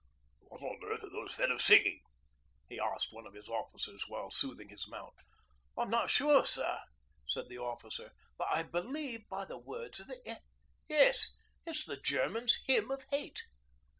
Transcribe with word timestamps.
'What 0.47 0.63
on 0.63 0.83
earth 0.83 1.03
are 1.03 1.11
those 1.11 1.35
fellows 1.35 1.63
singing?' 1.63 2.01
he 2.67 2.79
asked 2.79 3.13
one 3.13 3.27
of 3.27 3.35
his 3.35 3.47
officers 3.47 4.03
while 4.07 4.31
soothing 4.31 4.69
his 4.69 4.87
mount. 4.87 5.13
'I'm 5.77 5.91
not 5.91 6.09
sure, 6.09 6.43
sir,' 6.43 6.79
said 7.27 7.49
the 7.49 7.59
officer, 7.59 8.11
'but 8.35 8.47
I 8.51 8.63
believe 8.63 9.29
by 9.29 9.45
the 9.45 9.59
words 9.59 9.99
of 9.99 10.09
it 10.09 10.27
yes, 10.89 11.33
it's 11.67 11.85
the 11.85 11.97
Germans' 11.97 12.57
"Hymn 12.65 12.89
of 12.89 13.03
Hate."' 13.11 13.43